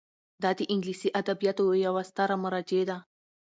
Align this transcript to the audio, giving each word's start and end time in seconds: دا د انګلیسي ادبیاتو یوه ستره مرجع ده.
دا 0.43 0.49
د 0.57 0.61
انګلیسي 0.73 1.09
ادبیاتو 1.19 1.63
یوه 1.85 2.01
ستره 2.09 2.35
مرجع 2.43 2.81
ده. 2.89 2.97